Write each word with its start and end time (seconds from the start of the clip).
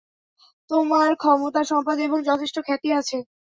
তোমার 0.69 1.09
ক্ষমতা, 1.15 1.61
সম্পদ 1.63 1.97
এবং 1.99 2.19
যথেষ্ট 2.29 2.57
খ্যাতি 2.67 2.89
আছে। 2.99 3.17